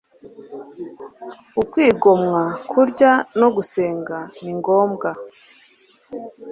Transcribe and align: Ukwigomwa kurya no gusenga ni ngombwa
Ukwigomwa 1.61 2.41
kurya 2.69 3.11
no 3.39 3.47
gusenga 3.55 4.17
ni 4.43 4.53
ngombwa 4.59 5.09